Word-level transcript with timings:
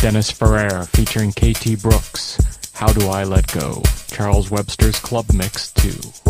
Dennis 0.00 0.30
Ferrer 0.30 0.84
featuring 0.86 1.30
KT 1.30 1.82
Brooks. 1.82 2.38
How 2.72 2.90
Do 2.90 3.08
I 3.08 3.24
Let 3.24 3.52
Go? 3.52 3.82
Charles 4.06 4.50
Webster's 4.50 4.98
Club 4.98 5.26
Mix 5.34 5.72
2. 5.72 6.29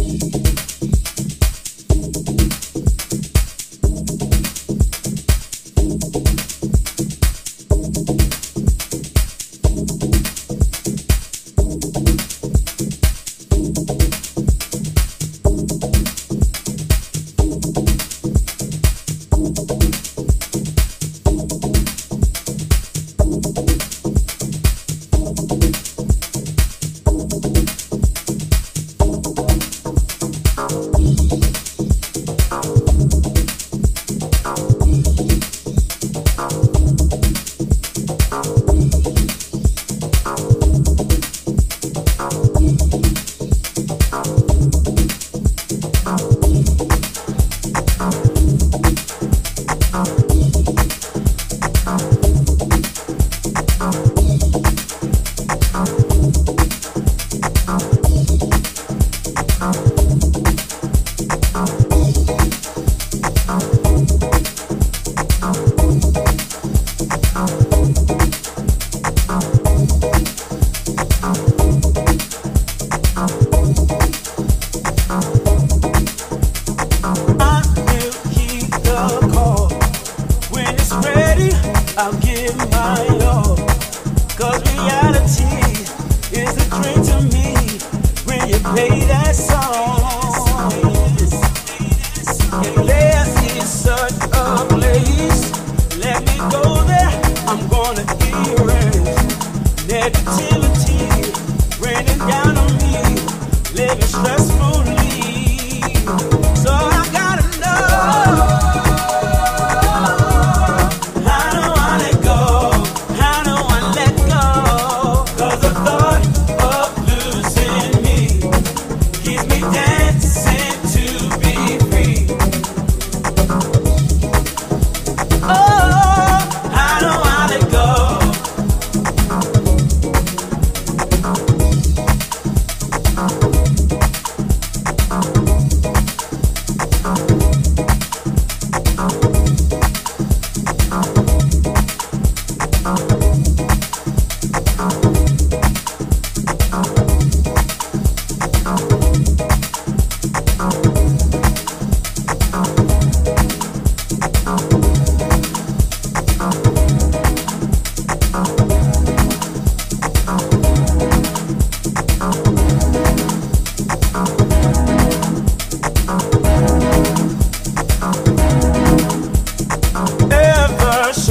I'll 82.02 82.18
give 82.18 82.69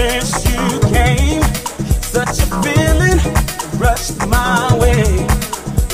since 0.09 0.45
you 0.49 0.79
came. 0.89 1.43
Such 2.01 2.39
a 2.41 2.47
feeling 2.63 3.19
rushed 3.77 4.17
my 4.27 4.75
way. 4.81 5.03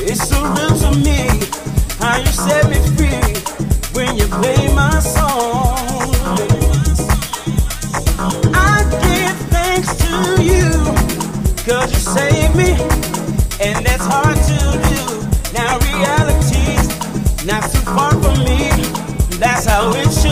It's 0.08 0.30
so 0.30 0.40
real 0.56 0.74
to 0.84 0.92
me 1.08 1.22
how 2.00 2.18
you 2.18 2.32
set 2.46 2.70
me 2.70 2.80
free 2.96 3.28
when 3.96 4.16
you 4.16 4.28
play 4.28 4.74
my 4.74 5.00
song. 5.00 6.14
I 8.56 8.76
give 9.04 9.38
thanks 9.56 9.92
to 10.04 10.44
you 10.44 10.70
saved 12.16 12.56
me, 12.56 12.72
and 13.60 13.86
that's 13.86 14.06
hard 14.06 14.38
to 14.52 14.60
do. 14.92 15.04
Now 15.54 15.78
reality's 15.92 16.88
not 17.46 17.64
too 17.72 17.84
far 17.96 18.12
from 18.24 18.40
me, 18.46 18.72
that's 19.38 19.66
how 19.66 19.92
it 19.92 20.10
should 20.14 20.25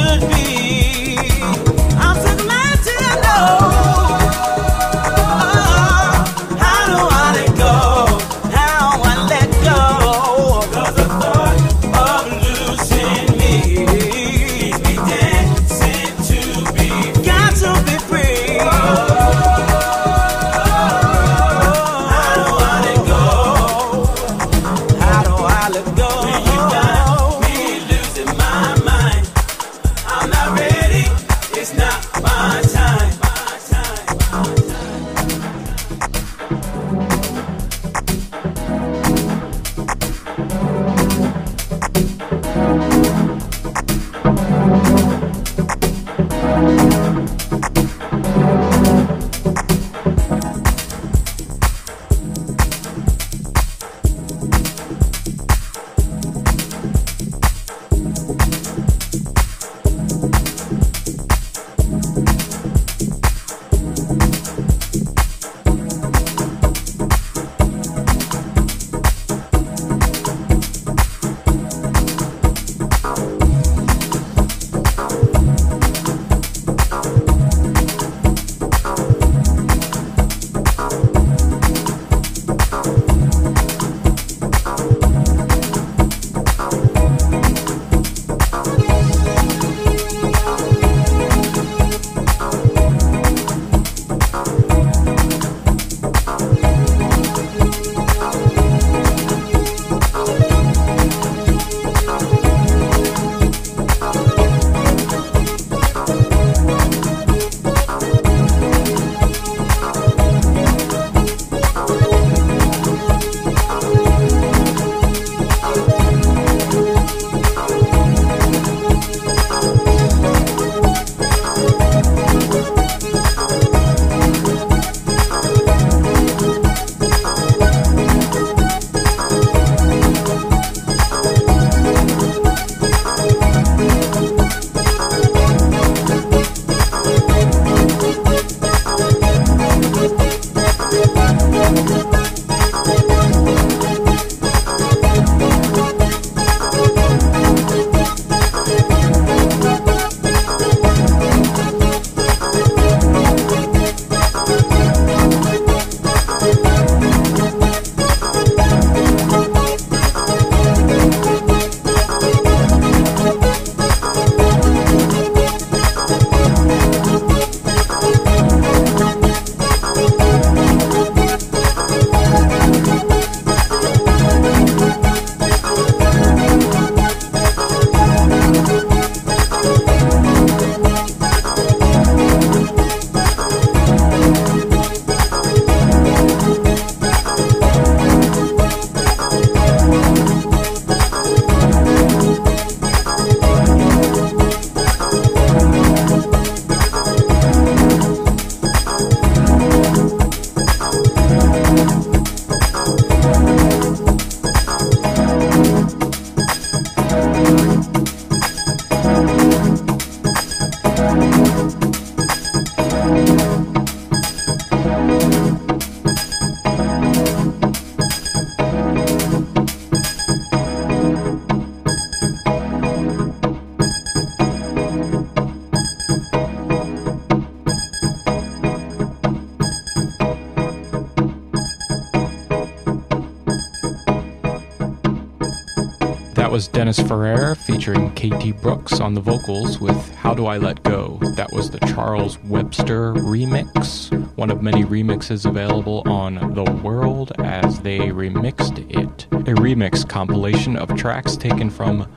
Was 236.53 236.67
Dennis 236.67 236.99
Ferrer 236.99 237.55
featuring 237.55 238.11
KT 238.11 238.61
Brooks 238.61 238.99
on 238.99 239.15
the 239.15 239.21
vocals 239.21 239.79
with 239.79 240.13
How 240.13 240.35
Do 240.35 240.45
I 240.45 240.57
Let 240.59 240.83
Go. 240.83 241.17
That 241.35 241.51
was 241.51 241.71
the 241.71 241.79
Charles 241.79 242.37
Webster 242.43 243.11
remix, 243.13 244.11
one 244.35 244.51
of 244.51 244.61
many 244.61 244.83
remixes 244.83 245.47
available 245.47 246.03
on 246.05 246.53
The 246.53 246.71
World 246.83 247.31
as 247.39 247.79
they 247.79 247.97
remixed 247.97 248.87
it. 248.87 249.25
A 249.31 249.55
remix 249.55 250.07
compilation 250.07 250.77
of 250.77 250.95
tracks 250.95 251.35
taken 251.35 251.71
from 251.71 252.07